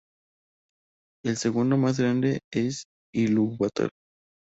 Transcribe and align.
El 1.23 1.37
segundo 1.37 1.77
más 1.77 1.99
grande 1.99 2.39
es 2.51 2.85
"Ilúvatar". 3.13 3.91